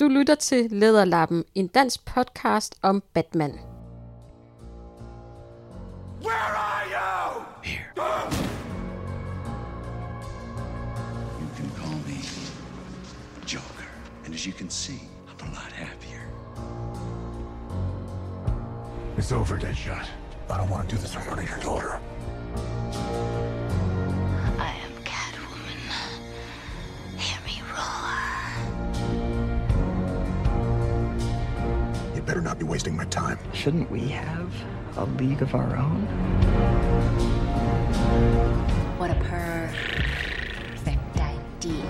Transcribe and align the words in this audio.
Du 0.00 0.08
lytter 0.08 0.34
til 0.34 0.70
Lederlappen, 0.70 1.44
en 1.54 1.66
dansk 1.66 2.04
podcast 2.04 2.74
om 2.82 3.02
Batman. 3.14 3.52
Where 6.22 6.56
are 6.68 6.84
you? 6.86 7.44
Here. 7.62 7.84
You 11.40 11.48
can 11.56 11.70
call 11.76 11.96
me 12.06 12.18
Joker. 13.46 13.88
And 14.24 14.34
as 14.34 14.46
you 14.46 14.54
can 14.54 14.70
see, 14.70 15.00
I'm 15.28 15.46
a 15.46 15.50
lot 15.50 15.72
happier. 15.72 16.22
It's 19.18 19.32
over, 19.32 19.58
Deadshot. 19.58 20.06
I 20.50 20.56
don't 20.56 20.70
want 20.70 20.88
to 20.88 20.96
do 20.96 21.02
this 21.02 21.14
in 21.14 21.20
front 21.20 21.40
of 21.42 21.48
your 21.50 21.58
daughter. 21.58 22.00
Better 32.40 32.48
not 32.48 32.58
be 32.58 32.64
wasting 32.64 32.96
my 32.96 33.04
time. 33.06 33.38
Shouldn't 33.52 33.90
we 33.90 34.08
have 34.08 34.50
a 34.96 35.04
league 35.04 35.42
of 35.42 35.54
our 35.54 35.76
own? 35.76 36.06
What 38.98 39.10
a 39.10 39.14
perfect 39.14 40.10
idea. 41.16 41.84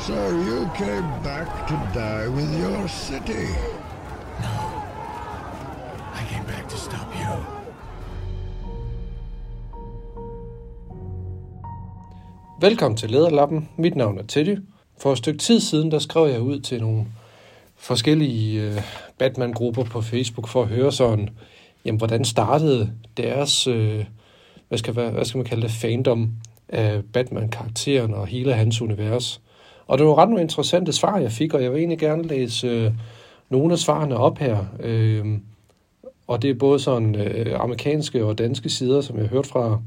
So 0.00 0.14
you 0.30 0.70
came 0.74 1.08
back 1.22 1.66
to 1.68 1.74
die 1.98 2.28
with 2.28 2.58
your 2.58 2.88
city. 2.88 3.48
I 4.40 4.67
Velkommen 12.60 12.96
til 12.96 13.10
Lederlappen. 13.10 13.68
Mit 13.76 13.96
navn 13.96 14.18
er 14.18 14.22
Teddy. 14.22 14.58
For 15.00 15.12
et 15.12 15.18
stykke 15.18 15.38
tid 15.38 15.60
siden, 15.60 15.90
der 15.90 15.98
skrev 15.98 16.28
jeg 16.30 16.40
ud 16.40 16.60
til 16.60 16.80
nogle 16.80 17.06
forskellige 17.76 18.62
øh, 18.62 18.82
Batman-grupper 19.18 19.84
på 19.84 20.00
Facebook 20.00 20.48
for 20.48 20.62
at 20.62 20.68
høre 20.68 20.92
sådan, 20.92 21.28
jamen, 21.84 21.98
hvordan 21.98 22.24
startede 22.24 22.92
deres, 23.16 23.66
øh, 23.66 24.04
hvad, 24.68 24.78
skal, 24.78 24.92
hvad, 24.92 25.10
hvad 25.10 25.24
skal 25.24 25.38
man 25.38 25.44
kalde 25.44 25.62
det, 25.62 25.70
fandom 25.70 26.30
af 26.68 27.02
Batman-karakteren 27.12 28.14
og 28.14 28.26
hele 28.26 28.54
hans 28.54 28.82
univers. 28.82 29.40
Og 29.86 29.98
det 29.98 30.06
var 30.06 30.18
ret 30.18 30.28
nogle 30.28 30.42
interessante 30.42 30.92
svar, 30.92 31.18
jeg 31.18 31.32
fik, 31.32 31.54
og 31.54 31.62
jeg 31.62 31.72
vil 31.72 31.78
egentlig 31.78 31.98
gerne 31.98 32.22
læse 32.22 32.66
øh, 32.66 32.92
nogle 33.50 33.72
af 33.72 33.78
svarene 33.78 34.16
op 34.16 34.38
her. 34.38 34.64
Øh, 34.80 35.26
og 36.26 36.42
det 36.42 36.50
er 36.50 36.54
både 36.54 36.78
sådan 36.78 37.14
øh, 37.14 37.60
amerikanske 37.60 38.24
og 38.24 38.38
danske 38.38 38.68
sider, 38.68 39.00
som 39.00 39.16
jeg 39.16 39.24
har 39.24 39.30
hørt 39.30 39.46
fra 39.46 39.80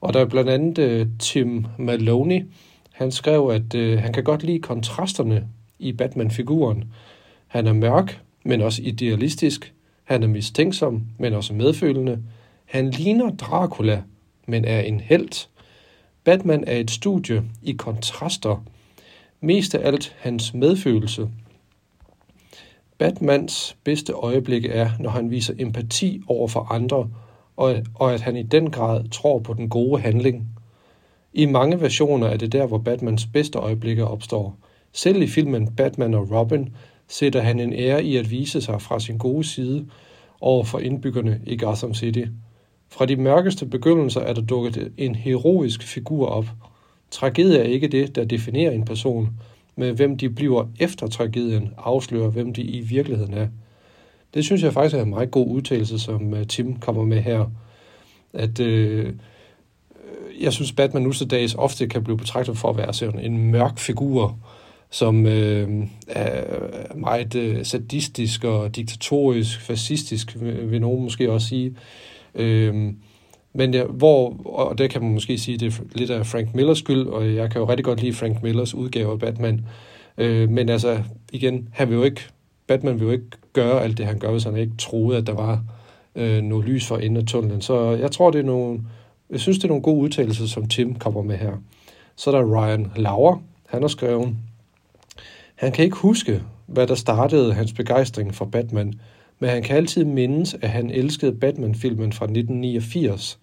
og 0.00 0.14
der 0.14 0.20
er 0.20 0.24
blandt 0.24 0.50
andet 0.50 0.78
øh, 0.78 1.06
Tim 1.18 1.66
Maloney. 1.78 2.44
Han 2.92 3.10
skrev, 3.10 3.50
at 3.52 3.74
øh, 3.74 3.98
han 3.98 4.12
kan 4.12 4.24
godt 4.24 4.42
lide 4.42 4.58
kontrasterne 4.58 5.48
i 5.78 5.92
Batman-figuren. 5.92 6.84
Han 7.46 7.66
er 7.66 7.72
mørk, 7.72 8.20
men 8.44 8.60
også 8.60 8.82
idealistisk. 8.84 9.74
Han 10.04 10.22
er 10.22 10.26
mistænksom, 10.26 11.02
men 11.18 11.32
også 11.32 11.54
medfølende. 11.54 12.22
Han 12.64 12.90
ligner 12.90 13.30
Dracula, 13.30 14.02
men 14.46 14.64
er 14.64 14.80
en 14.80 15.00
helt. 15.00 15.48
Batman 16.24 16.64
er 16.66 16.76
et 16.76 16.90
studie 16.90 17.44
i 17.62 17.72
kontraster. 17.72 18.64
Mest 19.40 19.74
af 19.74 19.86
alt 19.86 20.16
hans 20.18 20.54
medfølelse. 20.54 21.28
Batmans 22.98 23.76
bedste 23.84 24.12
øjeblik 24.12 24.64
er, 24.64 24.90
når 25.00 25.10
han 25.10 25.30
viser 25.30 25.54
empati 25.58 26.22
over 26.26 26.48
for 26.48 26.72
andre, 26.72 27.08
og, 27.56 27.76
og 27.94 28.14
at 28.14 28.20
han 28.20 28.36
i 28.36 28.42
den 28.42 28.70
grad 28.70 29.08
tror 29.08 29.38
på 29.38 29.54
den 29.54 29.68
gode 29.68 30.00
handling. 30.00 30.48
I 31.34 31.46
mange 31.46 31.80
versioner 31.80 32.26
er 32.26 32.36
det 32.36 32.52
der, 32.52 32.66
hvor 32.66 32.78
Batmans 32.78 33.26
bedste 33.26 33.58
øjeblikke 33.58 34.06
opstår. 34.06 34.56
Selv 34.92 35.22
i 35.22 35.26
filmen 35.26 35.72
Batman 35.76 36.14
og 36.14 36.30
Robin 36.30 36.68
sætter 37.08 37.40
han 37.40 37.60
en 37.60 37.72
ære 37.72 38.04
i 38.04 38.16
at 38.16 38.30
vise 38.30 38.60
sig 38.60 38.82
fra 38.82 39.00
sin 39.00 39.18
gode 39.18 39.44
side 39.44 39.86
over 40.40 40.64
for 40.64 40.78
indbyggerne 40.78 41.40
i 41.46 41.56
Gotham 41.56 41.94
City. 41.94 42.24
Fra 42.88 43.06
de 43.06 43.16
mørkeste 43.16 43.66
begyndelser 43.66 44.20
er 44.20 44.32
der 44.32 44.42
dukket 44.42 44.92
en 44.96 45.14
heroisk 45.14 45.82
figur 45.82 46.26
op. 46.26 46.46
Tragedie 47.10 47.58
er 47.58 47.62
ikke 47.62 47.88
det, 47.88 48.16
der 48.16 48.24
definerer 48.24 48.70
en 48.70 48.84
person, 48.84 49.28
men 49.76 49.94
hvem 49.94 50.18
de 50.18 50.30
bliver 50.30 50.68
efter 50.80 51.06
tragedien 51.06 51.70
afslører, 51.78 52.30
hvem 52.30 52.52
de 52.52 52.62
i 52.62 52.80
virkeligheden 52.80 53.34
er. 53.34 53.48
Det 54.36 54.44
synes 54.44 54.62
jeg 54.62 54.72
faktisk 54.72 54.96
er 54.96 55.02
en 55.02 55.10
meget 55.10 55.30
god 55.30 55.46
udtalelse, 55.46 55.98
som 55.98 56.34
øh, 56.34 56.46
Tim 56.46 56.76
kommer 56.76 57.04
med 57.04 57.20
her. 57.22 57.50
At 58.32 58.60
øh, 58.60 59.12
jeg 60.40 60.52
synes, 60.52 60.72
Batman 60.72 61.02
nu 61.02 61.12
til 61.12 61.30
dags 61.30 61.54
ofte 61.54 61.86
kan 61.88 62.04
blive 62.04 62.16
betragtet 62.16 62.58
for 62.58 62.70
at 62.70 62.76
være 62.76 62.94
sådan 62.94 63.20
en 63.20 63.50
mørk 63.50 63.78
figur, 63.78 64.38
som 64.90 65.26
øh, 65.26 65.86
er 66.08 66.94
meget 66.94 67.34
øh, 67.34 67.64
sadistisk 67.64 68.44
og 68.44 68.76
diktatorisk, 68.76 69.60
fascistisk, 69.60 70.36
vil, 70.40 70.80
nogen 70.80 71.02
måske 71.02 71.32
også 71.32 71.48
sige. 71.48 71.74
Øh, 72.34 72.92
men 73.52 73.74
ja, 73.74 73.84
hvor, 73.84 74.36
og 74.44 74.78
det 74.78 74.90
kan 74.90 75.02
man 75.02 75.12
måske 75.12 75.38
sige, 75.38 75.58
det 75.58 75.74
er 75.74 75.82
lidt 75.94 76.10
af 76.10 76.26
Frank 76.26 76.54
Millers 76.54 76.78
skyld, 76.78 77.06
og 77.06 77.34
jeg 77.34 77.50
kan 77.50 77.60
jo 77.60 77.68
rigtig 77.68 77.84
godt 77.84 78.02
lide 78.02 78.12
Frank 78.12 78.42
Millers 78.42 78.74
udgave 78.74 79.12
af 79.12 79.18
Batman. 79.18 79.66
Øh, 80.18 80.50
men 80.50 80.68
altså, 80.68 81.02
igen, 81.32 81.68
han 81.72 81.88
vil 81.88 81.96
jo 81.96 82.02
ikke, 82.02 82.20
Batman 82.66 83.00
vil 83.00 83.06
jo 83.06 83.10
ikke 83.10 83.26
gøre 83.52 83.82
alt 83.82 83.98
det, 83.98 84.06
han 84.06 84.18
gør, 84.18 84.30
hvis 84.30 84.44
han 84.44 84.56
ikke 84.56 84.76
troede, 84.78 85.18
at 85.18 85.26
der 85.26 85.32
var 85.32 85.64
øh, 86.14 86.42
noget 86.42 86.64
lys 86.64 86.86
for 86.86 86.96
enden 86.96 87.16
af 87.16 87.24
tunnelen. 87.24 87.60
Så 87.60 87.90
jeg 87.90 88.10
tror, 88.10 88.30
det 88.30 88.38
er 88.38 88.44
nogle, 88.44 88.80
jeg 89.30 89.40
synes, 89.40 89.58
det 89.58 89.64
er 89.64 89.68
nogle 89.68 89.82
gode 89.82 90.00
udtalelser, 90.00 90.46
som 90.46 90.68
Tim 90.68 90.94
kommer 90.94 91.22
med 91.22 91.36
her. 91.36 91.52
Så 92.16 92.30
er 92.30 92.34
der 92.34 92.56
Ryan 92.56 92.92
Lauer, 92.96 93.42
han 93.68 93.82
har 93.82 93.88
skrevet, 93.88 94.36
han 95.54 95.72
kan 95.72 95.84
ikke 95.84 95.96
huske, 95.96 96.42
hvad 96.66 96.86
der 96.86 96.94
startede 96.94 97.54
hans 97.54 97.72
begejstring 97.72 98.34
for 98.34 98.44
Batman, 98.44 98.94
men 99.38 99.50
han 99.50 99.62
kan 99.62 99.76
altid 99.76 100.04
mindes, 100.04 100.56
at 100.62 100.68
han 100.68 100.90
elskede 100.90 101.32
Batman-filmen 101.32 102.12
fra 102.12 102.24
1989. 102.24 103.38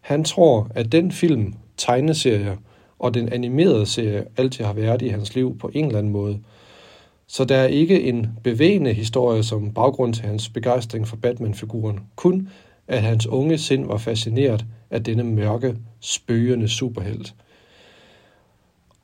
Han 0.00 0.24
tror, 0.24 0.68
at 0.74 0.92
den 0.92 1.12
film, 1.12 1.54
tegneserie 1.76 2.58
og 2.98 3.14
den 3.14 3.32
animerede 3.32 3.86
serie 3.86 4.24
altid 4.36 4.64
har 4.64 4.72
været 4.72 5.02
i 5.02 5.08
hans 5.08 5.34
liv 5.34 5.58
på 5.58 5.70
en 5.74 5.84
eller 5.84 5.98
anden 5.98 6.12
måde– 6.12 6.38
så 7.26 7.44
der 7.44 7.56
er 7.56 7.66
ikke 7.66 8.02
en 8.02 8.26
bevægende 8.42 8.92
historie 8.92 9.42
som 9.42 9.70
baggrund 9.70 10.14
til 10.14 10.24
hans 10.24 10.48
begejstring 10.48 11.08
for 11.08 11.16
Batman-figuren, 11.16 12.00
kun 12.16 12.48
at 12.88 13.02
hans 13.02 13.26
unge 13.26 13.58
sind 13.58 13.86
var 13.86 13.96
fascineret 13.96 14.64
af 14.90 15.04
denne 15.04 15.24
mørke, 15.24 15.76
spøgende 16.00 16.68
superhelt. 16.68 17.34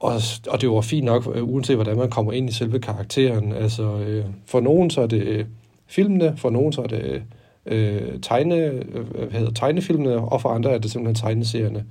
Og, 0.00 0.20
og 0.48 0.60
det 0.60 0.70
var 0.70 0.80
fint 0.80 1.04
nok, 1.04 1.28
øh, 1.34 1.48
uanset 1.48 1.76
hvordan 1.76 1.96
man 1.96 2.10
kommer 2.10 2.32
ind 2.32 2.48
i 2.48 2.52
selve 2.52 2.78
karakteren. 2.78 3.52
Altså, 3.52 3.82
øh, 3.82 4.24
for 4.46 4.60
nogen 4.60 4.90
så 4.90 5.00
er 5.00 5.06
det 5.06 5.22
øh, 5.22 5.44
filmene, 5.86 6.36
for 6.36 6.50
nogen 6.50 6.72
så 6.72 6.82
er 6.82 6.86
det 6.86 7.22
øh, 7.66 8.20
tegne, 8.22 8.56
øh, 8.56 9.06
hvad 9.14 9.38
hedder, 9.38 9.52
tegnefilmene, 9.52 10.16
og 10.16 10.40
for 10.40 10.48
andre 10.48 10.70
er 10.70 10.78
det 10.78 10.90
simpelthen 10.90 11.26
tegneserierne. 11.26 11.84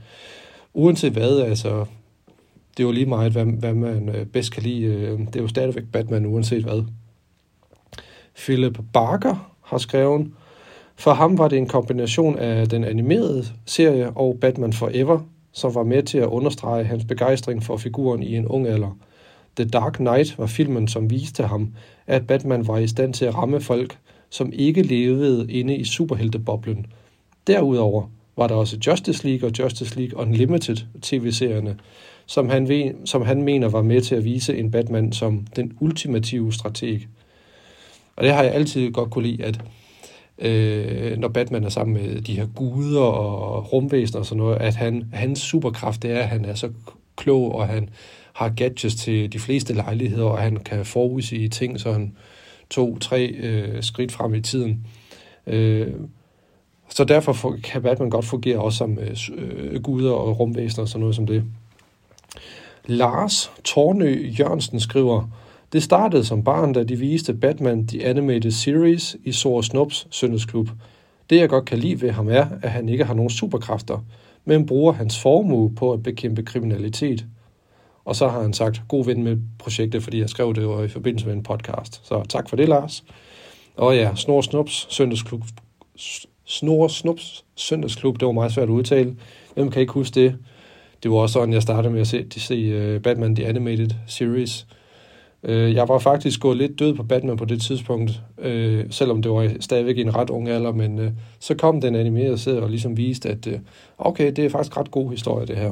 Uanset 0.73 1.11
hvad, 1.11 1.39
altså, 1.39 1.85
det 2.77 2.83
er 2.83 2.87
jo 2.87 2.91
lige 2.91 3.05
meget, 3.05 3.31
hvad, 3.31 3.45
hvad 3.45 3.73
man 3.73 4.09
øh, 4.09 4.25
bedst 4.25 4.51
kan 4.51 4.63
lide. 4.63 4.85
Øh, 4.85 5.19
det 5.19 5.35
er 5.35 5.41
jo 5.41 5.47
stadigvæk 5.47 5.83
Batman, 5.91 6.25
uanset 6.25 6.63
hvad. 6.63 6.83
Philip 8.35 8.79
Barker 8.93 9.55
har 9.61 9.77
skrevet, 9.77 10.31
for 10.95 11.13
ham 11.13 11.37
var 11.37 11.47
det 11.47 11.57
en 11.57 11.67
kombination 11.67 12.37
af 12.37 12.69
den 12.69 12.83
animerede 12.83 13.45
serie 13.65 14.09
og 14.09 14.37
Batman 14.41 14.73
Forever, 14.73 15.19
som 15.51 15.75
var 15.75 15.83
med 15.83 16.03
til 16.03 16.17
at 16.17 16.27
understrege 16.27 16.83
hans 16.83 17.05
begejstring 17.05 17.63
for 17.63 17.77
figuren 17.77 18.23
i 18.23 18.35
en 18.35 18.47
ung 18.47 18.67
alder. 18.67 18.97
The 19.55 19.65
Dark 19.65 19.93
Knight 19.93 20.37
var 20.37 20.45
filmen, 20.45 20.87
som 20.87 21.09
viste 21.09 21.43
ham, 21.43 21.73
at 22.07 22.27
Batman 22.27 22.67
var 22.67 22.77
i 22.77 22.87
stand 22.87 23.13
til 23.13 23.25
at 23.25 23.35
ramme 23.35 23.61
folk, 23.61 23.97
som 24.29 24.51
ikke 24.53 24.81
levede 24.81 25.51
inde 25.51 25.75
i 25.75 25.83
superhelteboblen. 25.83 26.85
Derudover 27.47 28.09
var 28.39 28.47
der 28.47 28.55
også 28.55 28.77
Justice 28.87 29.27
League 29.27 29.49
og 29.49 29.59
Justice 29.59 29.99
League 29.99 30.19
Unlimited 30.19 30.77
tv-serierne, 31.01 31.77
som 32.25 32.49
han, 32.49 32.69
ved, 32.69 32.91
som 33.05 33.21
han 33.21 33.43
mener 33.43 33.69
var 33.69 33.81
med 33.81 34.01
til 34.01 34.15
at 34.15 34.23
vise 34.23 34.57
en 34.57 34.71
Batman 34.71 35.11
som 35.11 35.47
den 35.55 35.77
ultimative 35.79 36.53
strateg. 36.53 36.99
Og 38.15 38.23
det 38.23 38.33
har 38.33 38.43
jeg 38.43 38.53
altid 38.53 38.91
godt 38.91 39.11
kunne 39.11 39.27
lide, 39.27 39.43
at 39.43 39.61
øh, 40.37 41.17
når 41.17 41.27
Batman 41.27 41.63
er 41.63 41.69
sammen 41.69 41.93
med 41.93 42.21
de 42.21 42.35
her 42.35 42.45
guder 42.45 43.01
og 43.01 43.73
rumvæsener 43.73 44.19
og 44.19 44.25
sådan 44.25 44.37
noget, 44.37 44.57
at 44.57 44.75
han, 44.75 45.05
hans 45.13 45.39
superkraft 45.39 46.03
det 46.03 46.11
er, 46.11 46.19
at 46.19 46.27
han 46.27 46.45
er 46.45 46.55
så 46.55 46.69
klog, 47.15 47.55
og 47.55 47.67
han 47.67 47.89
har 48.33 48.49
gadgets 48.49 48.95
til 48.95 49.33
de 49.33 49.39
fleste 49.39 49.73
lejligheder, 49.73 50.25
og 50.25 50.37
han 50.37 50.57
kan 50.57 50.85
forudsige 50.85 51.49
ting 51.49 51.79
sådan 51.79 52.13
to-tre 52.69 53.25
øh, 53.27 53.83
skridt 53.83 54.11
frem 54.11 54.33
i 54.33 54.41
tiden. 54.41 54.87
Øh, 55.47 55.87
så 56.89 57.03
derfor 57.03 57.57
kan 57.63 57.81
Batman 57.81 58.09
godt 58.09 58.25
fungere 58.25 58.59
også 58.59 58.77
som 58.77 58.99
øh, 58.99 59.17
øh, 59.37 59.81
guder 59.81 60.11
og 60.11 60.39
rumvæsener 60.39 60.81
og 60.81 60.89
sådan 60.89 60.99
noget 60.99 61.15
som 61.15 61.27
det. 61.27 61.43
Lars 62.85 63.51
Tornø 63.63 64.27
Jørgensen 64.39 64.79
skriver, 64.79 65.29
det 65.73 65.83
startede 65.83 66.25
som 66.25 66.43
barn, 66.43 66.73
da 66.73 66.83
de 66.83 66.95
viste 66.95 67.33
Batman 67.33 67.87
The 67.87 68.05
Animated 68.05 68.51
Series 68.51 69.17
i 69.23 69.31
Sora 69.31 69.63
Snops 69.63 70.07
søndagsklub. 70.11 70.69
Det 71.29 71.39
jeg 71.39 71.49
godt 71.49 71.65
kan 71.65 71.77
lide 71.77 72.01
ved 72.01 72.11
ham 72.11 72.29
er, 72.29 72.45
at 72.61 72.71
han 72.71 72.89
ikke 72.89 73.03
har 73.03 73.13
nogen 73.13 73.29
superkræfter, 73.29 74.05
men 74.45 74.65
bruger 74.65 74.93
hans 74.93 75.21
formue 75.21 75.75
på 75.75 75.93
at 75.93 76.03
bekæmpe 76.03 76.43
kriminalitet. 76.43 77.25
Og 78.05 78.15
så 78.15 78.27
har 78.27 78.41
han 78.41 78.53
sagt 78.53 78.81
god 78.87 79.05
ven 79.05 79.23
med 79.23 79.37
projektet, 79.59 80.03
fordi 80.03 80.19
jeg 80.19 80.29
skrev 80.29 80.55
det 80.55 80.61
jo 80.61 80.83
i 80.83 80.87
forbindelse 80.87 81.27
med 81.27 81.35
en 81.35 81.43
podcast. 81.43 82.07
Så 82.07 82.23
tak 82.29 82.49
for 82.49 82.55
det, 82.55 82.69
Lars. 82.69 83.03
Og 83.77 83.95
ja, 83.95 84.15
Snor 84.15 84.41
Snops 84.41 84.87
søndagsklub. 84.89 85.43
Snor 86.49 86.87
Snups 86.87 87.45
søndagsklub, 87.55 88.19
det 88.19 88.25
var 88.25 88.31
meget 88.31 88.51
svært 88.51 88.63
at 88.69 88.73
udtale. 88.73 89.15
Hvem 89.53 89.71
kan 89.71 89.81
ikke 89.81 89.93
huske 89.93 90.21
det? 90.21 90.35
Det 91.03 91.11
var 91.11 91.17
også 91.17 91.33
sådan, 91.33 91.53
jeg 91.53 91.61
startede 91.61 91.93
med 91.93 92.01
at 92.01 92.07
se, 92.07 92.23
de 92.23 92.39
se 92.39 92.53
øh, 92.53 93.01
Batman 93.01 93.35
The 93.35 93.47
Animated 93.47 93.89
Series. 94.07 94.67
Øh, 95.43 95.73
jeg 95.73 95.87
var 95.87 95.99
faktisk 95.99 96.39
gået 96.39 96.57
lidt 96.57 96.79
død 96.79 96.95
på 96.95 97.03
Batman 97.03 97.37
på 97.37 97.45
det 97.45 97.61
tidspunkt, 97.61 98.21
øh, 98.37 98.85
selvom 98.89 99.21
det 99.21 99.31
var 99.31 99.51
stadigvæk 99.59 99.97
i 99.97 100.01
en 100.01 100.15
ret 100.15 100.29
ung 100.29 100.49
alder, 100.49 100.71
men 100.71 101.17
så 101.39 101.55
kom 101.55 101.81
den 101.81 101.95
animerede 101.95 102.37
serie 102.37 102.61
og 102.61 102.69
ligesom 102.69 102.97
viste, 102.97 103.29
at 103.29 103.47
okay, 103.97 104.31
det 104.31 104.45
er 104.45 104.49
faktisk 104.49 104.77
ret 104.77 104.91
god 104.91 105.11
historie, 105.11 105.45
det 105.45 105.57
her. 105.57 105.71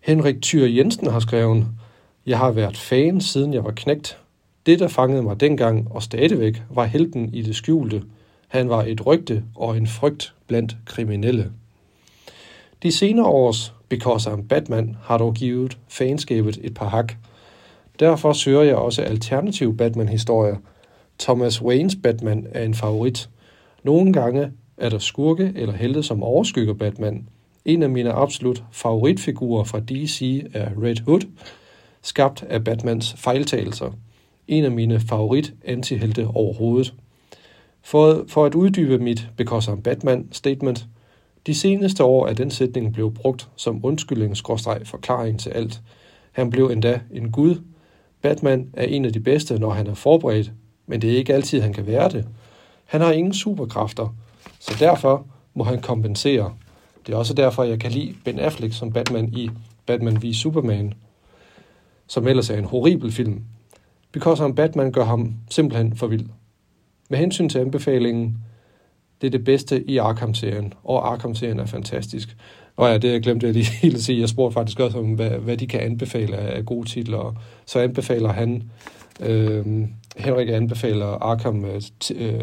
Henrik 0.00 0.42
Thyr 0.42 0.66
Jensen 0.66 1.06
har 1.06 1.20
skrevet, 1.20 1.66
Jeg 2.26 2.38
har 2.38 2.50
været 2.50 2.76
fan, 2.76 3.20
siden 3.20 3.54
jeg 3.54 3.64
var 3.64 3.72
knægt. 3.76 4.18
Det, 4.66 4.78
der 4.78 4.88
fangede 4.88 5.22
mig 5.22 5.40
dengang 5.40 5.88
og 5.90 6.02
stadigvæk, 6.02 6.62
var 6.70 6.84
helten 6.84 7.34
i 7.34 7.42
det 7.42 7.56
skjulte. 7.56 8.02
Han 8.52 8.68
var 8.68 8.82
et 8.82 9.06
rygte 9.06 9.44
og 9.54 9.76
en 9.76 9.86
frygt 9.86 10.34
blandt 10.46 10.76
kriminelle. 10.86 11.52
De 12.82 12.92
senere 12.92 13.26
års 13.26 13.74
Because 13.88 14.30
I'm 14.30 14.46
Batman 14.46 14.96
har 15.02 15.18
dog 15.18 15.34
givet 15.34 15.78
fanskabet 15.88 16.58
et 16.62 16.74
par 16.74 16.88
hak. 16.88 17.14
Derfor 18.00 18.32
søger 18.32 18.62
jeg 18.62 18.76
også 18.76 19.02
alternative 19.02 19.76
Batman-historier. 19.76 20.56
Thomas 21.18 21.62
Waynes 21.62 21.96
Batman 22.02 22.46
er 22.50 22.64
en 22.64 22.74
favorit. 22.74 23.30
Nogle 23.82 24.12
gange 24.12 24.52
er 24.76 24.88
der 24.88 24.98
skurke 24.98 25.52
eller 25.56 25.74
helte, 25.74 26.02
som 26.02 26.22
overskygger 26.22 26.74
Batman. 26.74 27.28
En 27.64 27.82
af 27.82 27.90
mine 27.90 28.12
absolut 28.12 28.64
favoritfigurer 28.72 29.64
fra 29.64 29.80
DC 29.80 30.46
er 30.54 30.68
Red 30.82 30.96
Hood, 31.04 31.20
skabt 32.02 32.42
af 32.42 32.64
Batmans 32.64 33.14
fejltagelser. 33.18 33.92
En 34.48 34.64
af 34.64 34.70
mine 34.70 35.00
favorit 35.00 35.54
antihelte 35.64 36.26
overhovedet. 36.26 36.94
For, 37.82 38.24
for 38.28 38.46
at 38.46 38.54
uddybe 38.54 38.98
mit 38.98 39.28
Because 39.36 39.72
I'm 39.72 39.80
Batman 39.80 40.28
statement– 40.32 40.86
de 41.46 41.54
seneste 41.54 42.04
år 42.04 42.26
er 42.26 42.32
den 42.32 42.50
sætning 42.50 42.92
blevet 42.92 43.14
brugt 43.14 43.48
som 43.56 43.84
undskyldning 43.84 44.36
forklaring 44.84 45.40
til 45.40 45.50
alt. 45.50 45.80
Han 46.32 46.50
blev 46.50 46.66
endda 46.66 47.00
en 47.12 47.32
gud. 47.32 47.60
Batman 48.20 48.70
er 48.72 48.84
en 48.84 49.04
af 49.04 49.12
de 49.12 49.20
bedste, 49.20 49.58
når 49.58 49.70
han 49.70 49.86
er 49.86 49.94
forberedt, 49.94 50.52
men 50.86 51.02
det 51.02 51.12
er 51.12 51.16
ikke 51.16 51.34
altid, 51.34 51.60
han 51.60 51.72
kan 51.72 51.86
være 51.86 52.08
det. 52.08 52.26
Han 52.84 53.00
har 53.00 53.12
ingen 53.12 53.34
superkræfter, 53.34 54.14
så 54.60 54.76
derfor 54.80 55.26
må 55.54 55.64
han 55.64 55.80
kompensere. 55.80 56.54
Det 57.06 57.12
er 57.12 57.16
også 57.16 57.34
derfor, 57.34 57.62
jeg 57.62 57.80
kan 57.80 57.90
lide 57.90 58.14
Ben 58.24 58.38
Affleck 58.38 58.74
som 58.74 58.92
Batman 58.92 59.28
i 59.28 59.50
Batman 59.86 60.22
v 60.22 60.32
Superman, 60.32 60.94
som 62.06 62.28
ellers 62.28 62.50
er 62.50 62.58
en 62.58 62.64
horribel 62.64 63.12
film. 63.12 63.42
Because 64.12 64.44
I'm 64.44 64.52
Batman 64.52 64.92
gør 64.92 65.04
ham 65.04 65.34
simpelthen 65.50 65.96
for 65.96 66.06
vild. 66.06 66.26
Med 67.12 67.18
hensyn 67.18 67.48
til 67.48 67.58
anbefalingen, 67.58 68.38
det 69.20 69.26
er 69.26 69.30
det 69.30 69.44
bedste 69.44 69.90
i 69.90 69.98
Arkham-serien, 69.98 70.72
og 70.84 71.12
Arkham-serien 71.12 71.60
er 71.60 71.66
fantastisk. 71.66 72.36
Og 72.76 72.90
ja, 72.90 72.98
det 72.98 73.12
jeg 73.12 73.22
glemte 73.22 73.46
jeg 73.46 73.54
lige 73.54 73.72
helt 73.82 73.94
at 73.94 74.02
sige. 74.02 74.20
Jeg 74.20 74.28
spurgte 74.28 74.54
faktisk 74.54 74.80
også 74.80 74.98
om, 74.98 75.06
hvad, 75.14 75.30
hvad 75.30 75.56
de 75.56 75.66
kan 75.66 75.80
anbefale 75.80 76.36
af 76.36 76.66
gode 76.66 76.88
titler. 76.88 77.42
Så 77.66 77.78
anbefaler 77.78 78.32
han, 78.32 78.62
øh, 79.20 79.66
Henrik 80.16 80.48
anbefaler 80.48 81.06
Arkham, 81.06 81.64
øh, 81.64 81.82
øh, 82.14 82.40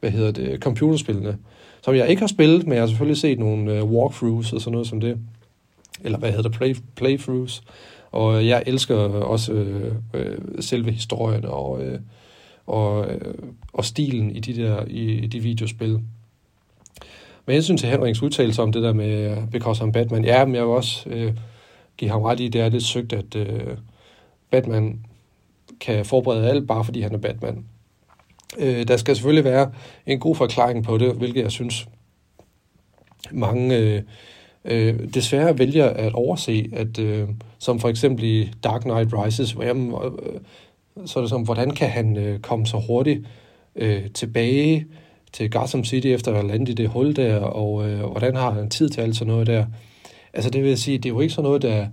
hvad 0.00 0.10
hedder 0.10 0.30
det, 0.32 0.60
computerspillene, 0.60 1.38
som 1.82 1.94
jeg 1.94 2.08
ikke 2.08 2.22
har 2.22 2.26
spillet, 2.26 2.66
men 2.66 2.72
jeg 2.72 2.82
har 2.82 2.88
selvfølgelig 2.88 3.18
set 3.18 3.38
nogle 3.38 3.76
øh, 3.76 3.84
walkthroughs 3.84 4.52
og 4.52 4.60
sådan 4.60 4.72
noget 4.72 4.88
som 4.88 5.00
det. 5.00 5.18
Eller 6.04 6.18
hvad 6.18 6.30
hedder 6.30 6.48
det, 6.48 6.58
play, 6.58 6.76
playthroughs. 6.96 7.62
Og 8.12 8.38
øh, 8.38 8.46
jeg 8.46 8.62
elsker 8.66 8.96
også 9.06 9.52
øh, 9.52 9.92
øh, 10.14 10.38
selve 10.60 10.90
historien 10.90 11.44
og... 11.44 11.82
Øh, 11.82 11.98
og, 12.66 13.10
øh, 13.10 13.34
og 13.72 13.84
stilen 13.84 14.30
i 14.30 14.40
de 14.40 14.62
der 14.62 14.84
i 14.86 15.26
de 15.26 15.40
videospil. 15.40 16.00
Men 17.46 17.54
jeg 17.54 17.64
synes 17.64 17.80
til 17.80 17.90
Henriks 17.90 18.22
udtalelse 18.22 18.62
om 18.62 18.72
det 18.72 18.82
der 18.82 18.92
med 18.92 19.30
øh, 19.30 19.50
Because 19.50 19.84
I'm 19.84 19.90
Batman, 19.90 20.24
ja, 20.24 20.44
men 20.44 20.54
jeg 20.54 20.62
vil 20.62 20.70
også 20.70 21.08
øh, 21.10 21.32
give 21.96 22.10
ham 22.10 22.22
ret 22.22 22.40
i, 22.40 22.48
det 22.48 22.60
er 22.60 22.68
lidt 22.68 22.82
søgt, 22.82 23.12
at 23.12 23.36
øh, 23.36 23.76
Batman 24.50 25.00
kan 25.80 26.04
forberede 26.04 26.48
alt, 26.48 26.66
bare 26.66 26.84
fordi 26.84 27.00
han 27.00 27.14
er 27.14 27.18
Batman. 27.18 27.64
Øh, 28.58 28.88
der 28.88 28.96
skal 28.96 29.16
selvfølgelig 29.16 29.44
være 29.44 29.72
en 30.06 30.20
god 30.20 30.36
forklaring 30.36 30.84
på 30.84 30.98
det, 30.98 31.14
hvilket 31.14 31.42
jeg 31.42 31.50
synes 31.50 31.88
mange 33.32 33.76
øh, 33.76 34.02
øh, 34.64 35.14
desværre 35.14 35.58
vælger 35.58 35.86
at 35.86 36.12
overse, 36.12 36.70
at 36.72 36.98
øh, 36.98 37.28
som 37.58 37.80
for 37.80 37.88
eksempel 37.88 38.24
i 38.24 38.50
Dark 38.64 38.82
Knight 38.82 39.12
Rises, 39.12 39.52
hvor 39.52 39.62
jeg, 39.62 39.76
øh, 39.76 40.40
så 41.06 41.18
er 41.18 41.20
det 41.22 41.30
som, 41.30 41.42
hvordan 41.42 41.70
kan 41.70 41.88
han 41.88 42.16
øh, 42.16 42.40
komme 42.40 42.66
så 42.66 42.76
hurtigt 42.86 43.26
øh, 43.76 44.10
tilbage 44.10 44.86
til 45.32 45.50
Gotham 45.50 45.84
City 45.84 46.06
efter 46.06 46.30
at 46.30 46.36
have 46.36 46.48
landet 46.48 46.68
i 46.68 46.72
det 46.74 46.88
hul 46.88 47.16
der, 47.16 47.38
og 47.40 47.88
øh, 47.88 48.00
hvordan 48.00 48.36
har 48.36 48.50
han 48.50 48.70
tid 48.70 48.88
til 48.88 49.00
alt 49.00 49.16
sådan 49.16 49.32
noget 49.32 49.46
der. 49.46 49.66
Altså 50.32 50.50
det 50.50 50.64
vil 50.64 50.78
sige, 50.78 50.98
det 50.98 51.06
er 51.06 51.14
jo 51.14 51.20
ikke 51.20 51.34
sådan 51.34 51.46
noget, 51.46 51.62
der... 51.62 51.86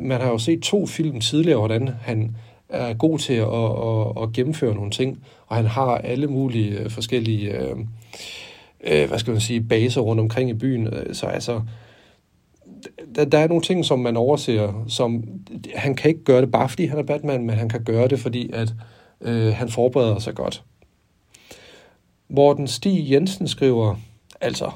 Man 0.00 0.20
har 0.20 0.28
jo 0.28 0.38
set 0.38 0.62
to 0.62 0.86
film 0.86 1.20
tidligere, 1.20 1.58
hvordan 1.58 1.88
han 1.88 2.36
er 2.68 2.94
god 2.94 3.18
til 3.18 3.34
at, 3.34 3.48
at, 3.48 4.22
at 4.22 4.32
gennemføre 4.32 4.74
nogle 4.74 4.90
ting, 4.90 5.18
og 5.46 5.56
han 5.56 5.66
har 5.66 5.98
alle 5.98 6.26
mulige 6.26 6.78
øh, 6.78 6.90
forskellige, 6.90 7.50
øh, 7.50 7.76
øh, 8.84 9.08
hvad 9.08 9.18
skal 9.18 9.30
man 9.30 9.40
sige, 9.40 9.60
baser 9.60 10.00
rundt 10.00 10.20
omkring 10.20 10.50
i 10.50 10.54
byen. 10.54 10.88
Så 11.12 11.26
altså, 11.26 11.60
der, 13.14 13.24
der 13.24 13.38
er 13.38 13.48
nogle 13.48 13.62
ting, 13.62 13.84
som 13.84 13.98
man 13.98 14.16
overser, 14.16 14.84
som 14.88 15.24
han 15.74 15.94
kan 15.94 16.08
ikke 16.10 16.24
gøre 16.24 16.40
det 16.40 16.50
bare 16.50 16.68
fordi 16.68 16.86
han 16.86 16.98
er 16.98 17.02
Batman, 17.02 17.46
men 17.46 17.56
han 17.56 17.68
kan 17.68 17.84
gøre 17.84 18.08
det, 18.08 18.20
fordi 18.20 18.50
at 18.52 18.74
øh, 19.20 19.52
han 19.54 19.68
forbereder 19.68 20.18
sig 20.18 20.34
godt. 20.34 20.64
Morten 22.28 22.66
Stig 22.66 23.10
Jensen 23.10 23.48
skriver, 23.48 23.94
altså, 24.40 24.70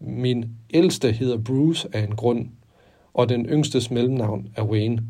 min 0.00 0.44
ældste 0.74 1.12
hedder 1.12 1.38
Bruce 1.38 1.88
af 1.92 2.00
en 2.00 2.16
grund, 2.16 2.48
og 3.14 3.28
den 3.28 3.46
yngstes 3.46 3.90
mellemnavn 3.90 4.48
er 4.56 4.62
Wayne. 4.62 5.02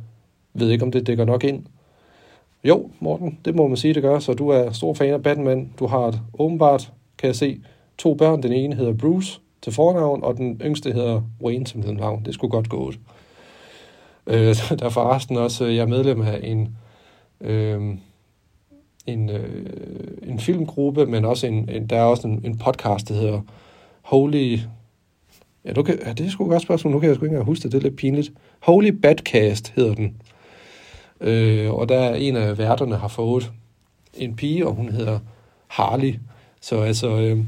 Ved 0.55 0.71
ikke, 0.71 0.85
om 0.85 0.93
det 0.93 1.07
dækker 1.07 1.25
nok 1.25 1.45
ind. 1.45 1.65
Jo, 2.65 2.91
Morten, 3.01 3.39
det 3.45 3.55
må 3.55 3.69
man 3.69 3.77
sige, 3.77 3.95
det 3.95 4.03
gør, 4.03 4.19
så 4.19 4.33
du 4.35 4.49
er 4.49 4.73
stor 4.73 4.95
fan 4.95 5.15
af 5.15 5.23
Batman. 5.23 5.73
Du 5.79 5.87
har 5.87 5.99
et, 5.99 6.21
åbenbart, 6.39 6.93
kan 7.19 7.27
jeg 7.27 7.37
se, 7.37 7.61
to 7.99 8.15
børn. 8.15 8.43
Den 8.43 8.53
ene 8.53 8.77
hedder 8.77 8.93
Bruce, 8.93 9.41
til 9.63 9.73
fornavn, 9.73 10.25
og 10.25 10.37
den 10.37 10.61
yngste 10.65 10.93
hedder 10.93 11.23
Wayne 11.43 11.67
som 11.67 11.81
navn. 11.81 12.25
Det 12.25 12.35
skulle 12.35 12.51
godt 12.51 12.69
gå. 12.69 12.93
Øh, 14.27 14.57
der 14.79 14.85
er 14.85 14.89
forresten 14.89 15.37
også, 15.37 15.65
øh, 15.65 15.77
jeg 15.77 15.83
er 15.83 15.87
medlem 15.87 16.23
af 16.23 16.41
en, 16.43 16.77
øh, 17.41 17.95
en, 19.07 19.31
øh, 19.31 19.67
en 20.23 20.41
filmgruppe, 20.41 21.07
men 21.07 21.25
også 21.25 21.47
en, 21.47 21.69
en, 21.69 21.87
der 21.87 21.97
er 21.97 22.05
også 22.05 22.29
en, 22.29 22.41
en 22.45 22.59
podcast, 22.59 23.09
der 23.09 23.15
hedder 23.15 23.41
Holy... 24.03 24.59
Ja, 25.65 25.73
du 25.73 25.83
kan, 25.83 25.99
ja, 26.07 26.13
det 26.13 26.27
er 26.27 26.31
sgu 26.31 26.45
et 26.45 26.51
godt 26.51 26.63
spørgsmål. 26.63 26.93
Nu 26.93 27.01
kan 27.01 27.09
jeg 27.09 27.17
sgu 27.17 27.25
ikke 27.25 27.33
engang 27.33 27.47
huske 27.47 27.63
det. 27.63 27.73
Det 27.73 27.79
er 27.79 27.83
lidt 27.83 27.97
pinligt. 27.97 28.33
Holy 28.61 28.89
Badcast 28.89 29.73
hedder 29.77 29.95
den. 29.95 30.17
Øh, 31.21 31.75
og 31.75 31.89
der 31.89 31.99
er 31.99 32.15
en 32.15 32.37
af 32.37 32.59
værterne 32.59 32.97
har 32.97 33.09
fået 33.09 33.53
en 34.15 34.37
pige, 34.37 34.67
og 34.67 34.75
hun 34.75 34.89
hedder 34.89 35.19
Harley. 35.67 36.15
Så 36.61 36.81
altså, 36.81 37.21
øh, 37.21 37.39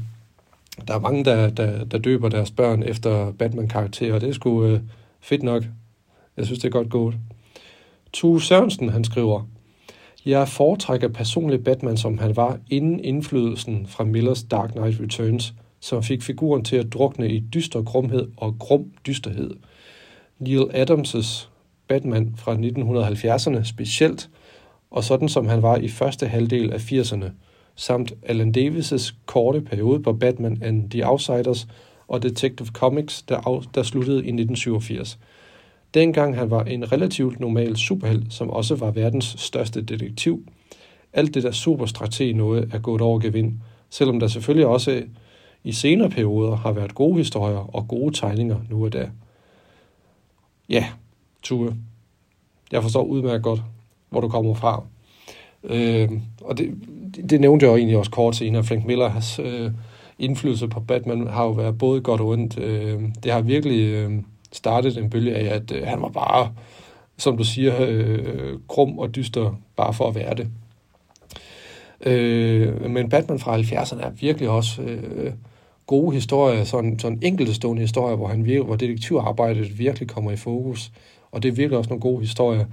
der 0.87 0.93
er 0.93 0.99
mange, 0.99 1.25
der, 1.25 1.49
der, 1.49 1.83
der 1.85 1.97
døber 1.97 2.29
deres 2.29 2.51
børn 2.51 2.83
efter 2.83 3.31
Batman-karakterer, 3.31 4.13
og 4.13 4.21
det 4.21 4.29
er 4.29 4.33
sgu 4.33 4.65
øh, 4.65 4.79
fedt 5.19 5.43
nok. 5.43 5.63
Jeg 6.37 6.45
synes, 6.45 6.59
det 6.59 6.67
er 6.67 6.71
godt 6.71 6.89
gået. 6.89 7.15
Tue 8.13 8.41
Sørensen, 8.41 8.89
han 8.89 9.03
skriver, 9.03 9.47
Jeg 10.25 10.47
foretrækker 10.47 11.07
personligt 11.07 11.63
Batman, 11.63 11.97
som 11.97 12.17
han 12.17 12.35
var 12.35 12.59
inden 12.69 13.03
indflydelsen 13.03 13.87
fra 13.87 14.03
Millers 14.03 14.43
Dark 14.43 14.71
Knight 14.71 14.99
Returns, 15.01 15.53
som 15.79 16.03
fik 16.03 16.21
figuren 16.21 16.63
til 16.63 16.75
at 16.75 16.93
drukne 16.93 17.29
i 17.29 17.39
dyster 17.39 17.81
grumhed 17.81 18.27
og 18.37 18.55
grum 18.59 18.91
dysterhed. 19.07 19.51
Neil 20.39 20.63
Adams' 20.63 21.47
Batman 21.87 22.33
fra 22.37 22.55
1970'erne 22.55 23.63
specielt, 23.63 24.29
og 24.91 25.03
sådan 25.03 25.29
som 25.29 25.47
han 25.47 25.61
var 25.61 25.77
i 25.77 25.87
første 25.87 26.27
halvdel 26.27 26.73
af 26.73 26.91
80'erne– 26.91 27.25
samt 27.81 28.13
Alan 28.23 28.51
Davis' 28.57 29.15
korte 29.25 29.61
periode 29.61 29.99
på 29.99 30.13
Batman 30.13 30.63
and 30.63 30.89
the 30.89 31.07
Outsiders 31.07 31.67
og 32.07 32.23
Detective 32.23 32.67
Comics, 32.67 33.21
der, 33.21 33.47
af, 33.47 33.61
der 33.75 33.83
sluttede 33.83 34.17
i 34.17 34.19
1987. 34.19 35.19
Dengang 35.93 36.35
han 36.35 36.49
var 36.49 36.63
en 36.63 36.91
relativt 36.91 37.39
normal 37.39 37.77
superhelt, 37.77 38.33
som 38.33 38.49
også 38.49 38.75
var 38.75 38.91
verdens 38.91 39.35
største 39.37 39.81
detektiv. 39.81 40.45
Alt 41.13 41.33
det 41.33 41.43
der 41.43 41.51
superstrategi 41.51 42.33
noget 42.33 42.69
er 42.73 42.79
gået 42.79 43.01
over 43.01 43.19
gevind, 43.19 43.53
selvom 43.89 44.19
der 44.19 44.27
selvfølgelig 44.27 44.67
også 44.67 45.03
i 45.63 45.71
senere 45.71 46.09
perioder 46.09 46.55
har 46.55 46.71
været 46.71 46.95
gode 46.95 47.17
historier 47.17 47.75
og 47.75 47.87
gode 47.87 48.15
tegninger 48.15 48.59
nu 48.69 48.85
og 48.85 48.93
da. 48.93 49.09
Ja, 50.69 50.85
Tue. 51.43 51.75
Jeg 52.71 52.81
forstår 52.81 53.03
udmærket 53.03 53.43
godt, 53.43 53.61
hvor 54.09 54.21
du 54.21 54.29
kommer 54.29 54.53
fra. 54.53 54.83
Øh, 55.63 56.09
og 56.41 56.57
det, 56.57 56.73
det 57.29 57.41
nævnte 57.41 57.65
jeg 57.65 57.71
jo 57.71 57.77
egentlig 57.77 57.97
også 57.97 58.11
kort 58.11 58.35
senere. 58.35 58.63
Frank 58.63 58.85
Millers 58.85 59.39
øh, 59.39 59.71
indflydelse 60.19 60.67
på 60.67 60.79
Batman 60.79 61.27
har 61.27 61.43
jo 61.43 61.51
været 61.51 61.77
både 61.77 62.01
godt 62.01 62.21
og 62.21 62.27
ondt. 62.27 62.59
Øh, 62.59 63.01
det 63.23 63.31
har 63.31 63.41
virkelig 63.41 63.79
øh, 63.79 64.11
startet 64.51 64.97
en 64.97 65.09
bølge 65.09 65.35
af, 65.35 65.55
at 65.55 65.71
øh, 65.71 65.87
han 65.87 66.01
var 66.01 66.09
bare, 66.09 66.51
som 67.17 67.37
du 67.37 67.43
siger, 67.43 67.75
øh, 67.79 68.59
krum 68.67 68.99
og 68.99 69.15
dyster, 69.15 69.59
bare 69.75 69.93
for 69.93 70.07
at 70.07 70.15
være 70.15 70.35
det. 70.35 70.47
Øh, 72.05 72.89
men 72.91 73.09
Batman 73.09 73.39
fra 73.39 73.57
70'erne 73.57 74.05
er 74.05 74.09
virkelig 74.09 74.49
også 74.49 74.81
øh, 74.81 75.33
gode 75.87 76.13
historier, 76.13 76.63
sådan, 76.63 76.99
sådan 76.99 77.19
enkeltstående 77.21 77.81
historier, 77.81 78.15
hvor, 78.15 78.27
han 78.27 78.45
virker, 78.45 78.63
hvor 78.63 78.75
detektivarbejdet 78.75 79.79
virkelig 79.79 80.09
kommer 80.09 80.31
i 80.31 80.35
fokus. 80.35 80.91
Og 81.31 81.43
det 81.43 81.49
er 81.49 81.53
virkelig 81.53 81.77
også 81.77 81.89
nogle 81.89 82.01
gode 82.01 82.19
historier. 82.19 82.65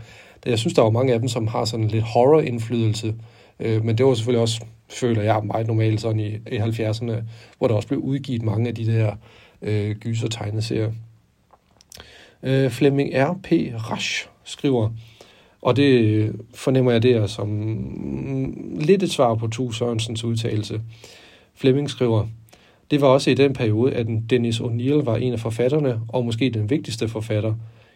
Jeg 0.46 0.58
synes, 0.58 0.74
der 0.74 0.82
var 0.82 0.90
mange 0.90 1.14
af 1.14 1.20
dem, 1.20 1.28
som 1.28 1.46
har 1.46 1.64
sådan 1.64 1.88
lidt 1.88 2.04
horror-indflydelse, 2.04 3.14
øh, 3.60 3.84
men 3.84 3.98
det 3.98 4.06
var 4.06 4.14
selvfølgelig 4.14 4.42
også, 4.42 4.64
føler 4.88 5.22
jeg, 5.22 5.40
meget 5.44 5.66
normalt 5.66 6.00
sådan 6.00 6.20
i, 6.20 6.28
i 6.28 6.56
70'erne, 6.56 7.12
hvor 7.58 7.68
der 7.68 7.74
også 7.74 7.88
blev 7.88 8.00
udgivet 8.00 8.42
mange 8.42 8.68
af 8.68 8.74
de 8.74 8.86
der 8.86 9.12
øh, 9.62 9.96
gyser-tegneserier. 9.96 10.92
Øh, 12.42 12.70
Flemming 12.70 13.10
R.P. 13.14 13.52
Rasch 13.90 14.28
skriver, 14.44 14.90
og 15.62 15.76
det 15.76 16.00
øh, 16.00 16.34
fornemmer 16.54 16.92
jeg 16.92 17.02
der 17.02 17.26
som 17.26 17.48
mm, 17.48 18.78
lidt 18.80 19.02
et 19.02 19.10
svar 19.10 19.34
på 19.34 19.46
Tu 19.48 19.72
Sørensens 19.72 20.24
udtalelse. 20.24 20.80
Flemming 21.54 21.90
skriver, 21.90 22.26
det 22.90 23.00
var 23.00 23.08
også 23.08 23.30
i 23.30 23.34
den 23.34 23.52
periode, 23.52 23.92
at 23.92 24.06
Dennis 24.30 24.60
O'Neill 24.60 25.04
var 25.04 25.16
en 25.16 25.32
af 25.32 25.40
forfatterne, 25.40 26.00
og 26.08 26.24
måske 26.24 26.50
den 26.50 26.70
vigtigste 26.70 27.08
forfatter. 27.08 27.54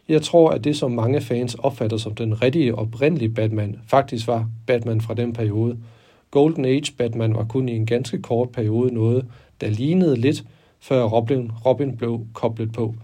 Jeg 0.08 0.22
tror, 0.22 0.50
at 0.50 0.64
det, 0.64 0.76
som 0.76 0.90
mange 0.90 1.20
fans 1.20 1.54
opfatter 1.54 1.96
som 1.96 2.14
den 2.14 2.42
rigtige 2.42 2.74
oprindelige 2.74 3.28
Batman, 3.28 3.78
faktisk 3.86 4.26
var 4.26 4.48
Batman 4.66 5.00
fra 5.00 5.14
den 5.14 5.32
periode. 5.32 5.78
Golden 6.30 6.64
Age 6.64 6.92
Batman 6.98 7.34
var 7.34 7.44
kun 7.44 7.68
i 7.68 7.76
en 7.76 7.86
ganske 7.86 8.22
kort 8.22 8.50
periode 8.50 8.94
noget, 8.94 9.26
der 9.60 9.70
lignede 9.70 10.16
lidt, 10.16 10.44
før 10.80 11.04
Robin, 11.04 11.50
Robin 11.66 11.96
blev 11.96 12.26
koblet 12.34 12.72
på 12.72 12.94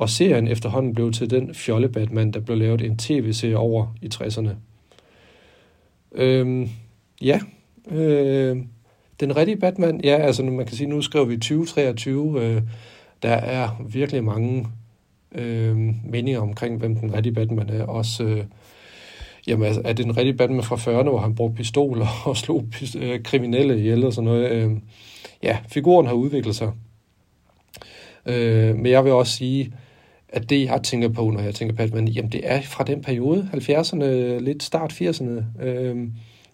og 0.00 0.10
serien 0.10 0.48
efterhånden 0.48 0.94
blev 0.94 1.12
til 1.12 1.30
den 1.30 1.54
fjolle 1.54 1.88
Batman, 1.88 2.30
der 2.30 2.40
blev 2.40 2.56
lavet 2.56 2.82
en 2.82 2.98
tv-serie 2.98 3.56
over 3.56 3.94
i 4.02 4.08
60'erne. 4.14 4.50
Øhm, 6.12 6.68
ja, 7.22 7.40
øh, 7.90 8.56
den 9.20 9.36
rigtige 9.36 9.56
Batman, 9.56 10.00
ja, 10.04 10.16
altså 10.16 10.42
man 10.42 10.66
kan 10.66 10.76
sige, 10.76 10.88
nu 10.88 11.02
skriver 11.02 11.24
vi 11.24 11.36
2023, 11.36 12.44
øh, 12.44 12.62
der 13.22 13.34
er 13.34 13.82
virkelig 13.88 14.24
mange 14.24 14.66
øh, 15.34 15.76
meninger 16.04 16.40
omkring, 16.40 16.78
hvem 16.78 16.96
den 16.96 17.14
rigtige 17.14 17.34
Batman 17.34 17.70
er. 17.70 17.84
Også, 17.84 18.24
øh, 18.24 18.44
jamen, 19.46 19.66
altså, 19.66 19.82
er 19.84 19.92
det 19.92 20.04
den 20.04 20.16
rigtige 20.16 20.36
Batman 20.36 20.62
fra 20.62 20.76
40'erne, 20.76 21.08
hvor 21.08 21.18
han 21.18 21.34
brugte 21.34 21.56
pistoler 21.56 22.06
og 22.28 22.36
slog 22.36 22.64
øh, 22.96 23.22
kriminelle 23.22 23.78
ihjel 23.78 24.04
og 24.04 24.12
sådan 24.12 24.24
noget? 24.24 24.50
Øh, 24.50 24.70
ja, 25.42 25.58
figuren 25.68 26.06
har 26.06 26.14
udviklet 26.14 26.56
sig. 26.56 26.72
Øh, 28.26 28.76
men 28.76 28.86
jeg 28.86 29.04
vil 29.04 29.12
også 29.12 29.36
sige, 29.36 29.72
at 30.28 30.50
det, 30.50 30.64
jeg 30.64 30.82
tænker 30.82 31.08
på, 31.08 31.30
når 31.30 31.40
jeg 31.40 31.54
tænker 31.54 31.74
på 31.74 31.76
Batman, 31.76 32.08
jamen 32.08 32.32
det 32.32 32.40
er 32.44 32.62
fra 32.62 32.84
den 32.84 33.02
periode, 33.02 33.48
70'erne, 33.54 34.04
lidt 34.38 34.62
start 34.62 34.92
80'erne. 34.92 35.64
Øh, 35.64 36.08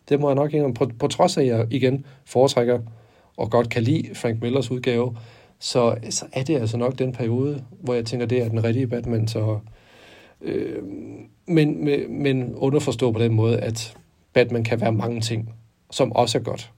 det 0.09 0.21
må 0.21 0.28
jeg 0.28 0.35
nok 0.35 0.54
ikke 0.54 0.73
på, 0.75 0.90
på 0.99 1.09
trods 1.09 1.37
af, 1.37 1.42
at 1.42 1.49
jeg 1.49 1.66
igen 1.71 2.04
foretrækker 2.25 2.78
og 3.37 3.50
godt 3.50 3.68
kan 3.68 3.83
lide 3.83 4.14
Frank 4.14 4.42
Millers 4.42 4.71
udgave, 4.71 5.16
så, 5.58 5.96
så 6.10 6.26
er 6.32 6.42
det 6.42 6.56
altså 6.56 6.76
nok 6.76 6.98
den 6.98 7.12
periode, 7.12 7.64
hvor 7.80 7.94
jeg 7.94 8.04
tænker, 8.04 8.26
det 8.26 8.42
er 8.42 8.48
den 8.48 8.64
rigtige 8.64 8.86
Batman. 8.86 9.28
Så, 9.28 9.58
øh, 10.40 10.82
men, 11.46 11.84
men, 11.84 12.22
men 12.22 12.54
underforstå 12.54 13.12
på 13.12 13.18
den 13.18 13.34
måde, 13.34 13.58
at 13.58 13.96
Batman 14.32 14.64
kan 14.64 14.80
være 14.80 14.92
mange 14.92 15.20
ting, 15.20 15.54
som 15.90 16.12
også 16.12 16.38
er 16.38 16.42
godt. 16.42 16.70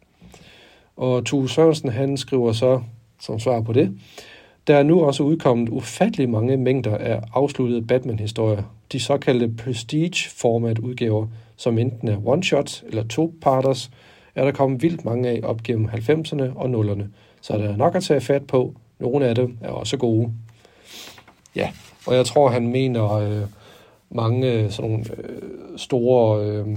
Og 0.96 1.24
Tue 1.24 1.48
Sørensen, 1.48 1.88
han 1.88 2.16
skriver 2.16 2.52
så, 2.52 2.80
som 3.20 3.38
svar 3.38 3.60
på 3.60 3.72
det, 3.72 3.98
der 4.66 4.76
er 4.76 4.82
nu 4.82 5.04
også 5.04 5.22
udkommet 5.22 5.68
ufattelig 5.68 6.30
mange 6.30 6.56
mængder 6.56 6.96
af 6.96 7.20
afsluttede 7.34 7.82
Batman-historier, 7.82 8.62
de 8.92 9.00
såkaldte 9.00 9.48
Prestige-format-udgaver, 9.48 11.26
som 11.56 11.78
enten 11.78 12.08
er 12.08 12.16
one-shots 12.16 12.86
eller 12.86 13.08
to-parters, 13.08 13.90
er 14.34 14.44
der 14.44 14.52
kommet 14.52 14.82
vildt 14.82 15.04
mange 15.04 15.28
af 15.28 15.40
op 15.42 15.62
gennem 15.62 15.88
90'erne 15.88 16.56
og 16.56 16.66
0'erne, 16.66 17.04
så 17.40 17.58
der 17.58 17.68
er 17.68 17.76
nok 17.76 17.94
at 17.94 18.02
tage 18.02 18.20
fat 18.20 18.46
på. 18.46 18.74
Nogle 18.98 19.26
af 19.26 19.34
dem 19.34 19.58
er 19.60 19.68
også 19.68 19.96
gode. 19.96 20.32
Ja, 21.56 21.70
og 22.06 22.14
jeg 22.14 22.26
tror, 22.26 22.48
han 22.48 22.68
mener 22.68 23.12
øh, 23.12 23.42
mange 24.10 24.52
øh, 24.52 24.70
sådan 24.70 24.90
nogle 24.90 25.04
øh, 25.18 25.42
store 25.76 26.44
øh, 26.44 26.68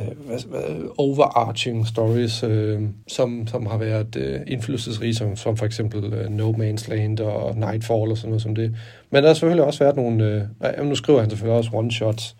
øh, 0.00 0.26
hvad, 0.26 0.48
hvad, 0.48 0.90
overarching 0.98 1.86
stories, 1.86 2.42
øh, 2.42 2.82
som, 3.08 3.46
som 3.46 3.66
har 3.66 3.78
været 3.78 4.16
øh, 4.16 4.40
indflydelsesrige, 4.46 5.14
som, 5.14 5.36
som 5.36 5.56
for 5.56 5.66
eksempel 5.66 6.14
øh, 6.14 6.26
No 6.26 6.52
Man's 6.52 6.90
Land 6.90 7.20
og 7.20 7.56
Nightfall 7.56 8.10
og 8.10 8.16
sådan 8.16 8.30
noget 8.30 8.42
som 8.42 8.54
det. 8.54 8.76
Men 9.10 9.22
der 9.22 9.28
har 9.28 9.34
selvfølgelig 9.34 9.64
også 9.64 9.84
været 9.84 9.96
nogle, 9.96 10.48
øh, 10.78 10.86
nu 10.86 10.94
skriver 10.94 11.20
han 11.20 11.30
selvfølgelig 11.30 11.58
også 11.58 11.70
one-shots, 11.70 12.36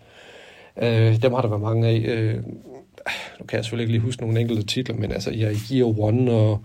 øh, 0.85 1.21
dem 1.21 1.33
har 1.33 1.41
der 1.41 1.49
været 1.49 1.61
mange 1.61 1.87
af. 1.87 2.03
Øh, 2.05 2.43
nu 3.39 3.45
kan 3.45 3.57
jeg 3.57 3.65
selvfølgelig 3.65 3.83
ikke 3.83 3.93
lige 3.93 4.05
huske 4.05 4.21
nogle 4.21 4.39
enkelte 4.39 4.63
titler, 4.63 4.95
men 4.95 5.11
altså 5.11 5.31
ja, 5.31 5.51
Year 5.71 5.99
One 5.99 6.31
og 6.31 6.59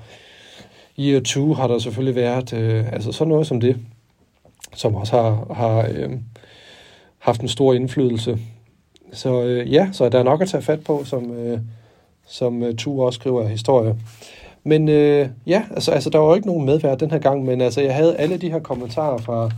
Year 0.98 1.20
2 1.20 1.54
har 1.54 1.66
der 1.66 1.78
selvfølgelig 1.78 2.16
været, 2.16 2.52
øh, 2.52 2.92
altså 2.92 3.12
sådan 3.12 3.28
noget 3.28 3.46
som 3.46 3.60
det, 3.60 3.76
som 4.74 4.94
også 4.94 5.12
har, 5.16 5.54
har 5.54 5.88
øh, 5.94 6.10
haft 7.18 7.40
en 7.40 7.48
stor 7.48 7.74
indflydelse 7.74 8.38
så 9.12 9.42
øh, 9.42 9.72
ja, 9.72 9.88
så 9.92 10.08
der 10.08 10.18
er 10.18 10.22
nok 10.22 10.42
at 10.42 10.48
tage 10.48 10.62
fat 10.62 10.84
på, 10.84 11.04
som, 11.04 11.30
øh, 11.30 11.58
som 12.26 12.62
øh, 12.62 12.74
Tue 12.76 13.04
også 13.04 13.16
skriver 13.16 13.48
historie. 13.48 13.96
Men 14.64 14.88
øh, 14.88 15.28
ja, 15.46 15.64
altså, 15.70 15.90
altså 15.90 16.10
der 16.10 16.18
var 16.18 16.26
jo 16.26 16.34
ikke 16.34 16.46
nogen 16.46 16.66
medvært 16.66 17.00
den 17.00 17.10
her 17.10 17.18
gang, 17.18 17.44
men 17.44 17.60
altså 17.60 17.80
jeg 17.80 17.94
havde 17.94 18.16
alle 18.16 18.36
de 18.36 18.50
her 18.50 18.58
kommentarer 18.58 19.18
fra 19.18 19.50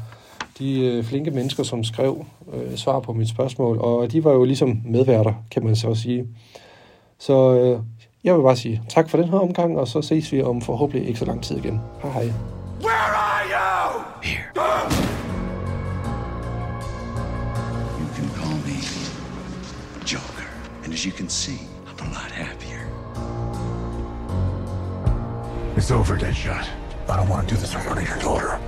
de 0.59 0.81
øh, 0.81 1.05
flinke 1.05 1.31
mennesker, 1.31 1.63
som 1.63 1.85
skrev 1.85 2.25
øh, 2.53 2.77
svar 2.77 3.01
på 3.01 3.13
mit 3.13 3.29
spørgsmål, 3.29 3.79
og 3.79 4.13
de 4.13 4.25
var 4.25 4.33
jo 4.33 4.45
ligesom 4.45 4.81
medværter, 4.85 5.45
kan 5.51 5.65
man 5.65 5.77
så 5.77 5.95
sige. 5.95 6.27
Så 7.19 7.55
øh, 7.55 7.81
jeg 8.25 8.35
vil 8.35 8.43
bare 8.43 8.57
sige 8.57 8.83
tak 8.89 9.11
for 9.11 9.19
den 9.19 9.29
her 9.29 9.39
omgang, 9.39 9.79
og 9.79 9.89
så 9.89 10.03
ses 10.03 10.33
vi 10.33 10.43
om 10.43 10.61
forhåbentlig 10.61 11.09
ikke 11.09 11.19
så 11.19 11.25
lang 11.25 11.43
tid 11.43 11.57
igen. 11.57 11.81
Hej 12.03 12.11
hej. 12.11 12.33
Where 12.83 12.93
are 12.93 13.45
you? 13.45 14.03
Here. 14.23 14.49
And 20.89 20.95
as 20.95 21.05
you 21.05 21.13
can 21.13 21.29
see, 21.29 21.59
I'm 21.87 22.01
a 22.01 22.15
lot 22.15 22.31
happier. 22.31 22.89
It's 25.77 25.91
over, 25.91 26.17
Deadshot. 26.17 26.67
I 27.11 27.17
don't 27.19 27.29
want 27.29 27.47
to 27.47 27.55
do 27.55 27.61
this 27.61 27.75
in 27.75 27.81
front 27.81 28.01
of 28.01 28.09
your 28.09 28.19
daughter. 28.19 28.59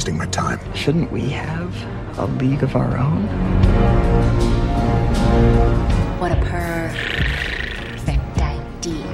Wasting 0.00 0.16
my 0.16 0.24
time. 0.28 0.58
Shouldn't 0.74 1.12
we 1.12 1.28
have 1.28 1.76
a 2.18 2.24
league 2.24 2.62
of 2.62 2.74
our 2.74 2.96
own? 2.96 3.26
What 6.18 6.32
a 6.32 6.36
perfect 6.36 7.28
idea. 8.40 9.04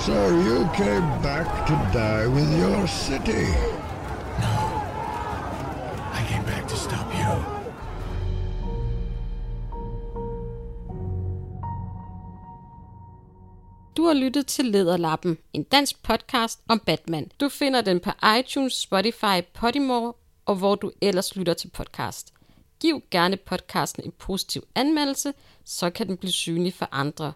So 0.00 0.28
you 0.30 0.68
came 0.74 1.06
back 1.22 1.66
to 1.68 1.74
die 1.96 2.26
with 2.26 2.50
your 2.58 2.88
city? 2.88 3.46
No. 4.40 4.65
Du 14.06 14.08
har 14.08 14.14
lyttet 14.14 14.46
til 14.46 14.64
Lederlappen, 14.64 15.38
en 15.52 15.62
dansk 15.62 16.02
podcast 16.02 16.60
om 16.68 16.80
Batman. 16.80 17.30
Du 17.40 17.48
finder 17.48 17.80
den 17.80 18.00
på 18.00 18.10
iTunes, 18.38 18.72
Spotify, 18.72 19.42
Podimo 19.54 20.12
og 20.44 20.56
hvor 20.56 20.74
du 20.74 20.92
ellers 21.02 21.36
lytter 21.36 21.54
til 21.54 21.68
podcast. 21.68 22.32
Giv 22.80 23.02
gerne 23.10 23.36
podcasten 23.36 24.04
en 24.04 24.12
positiv 24.12 24.62
anmeldelse, 24.74 25.32
så 25.64 25.90
kan 25.90 26.06
den 26.06 26.16
blive 26.16 26.32
synlig 26.32 26.74
for 26.74 26.88
andre. 26.92 27.32